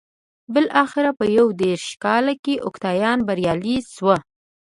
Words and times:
بلاخره 0.53 1.11
په 1.19 1.25
یو 1.37 1.47
دېرش 1.61 1.85
کال 2.03 2.25
کې 2.43 2.53
اوکتاویان 2.65 3.19
بریالی 3.27 3.77
شو 3.95 4.09